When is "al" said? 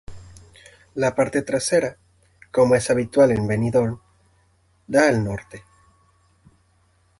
5.07-5.23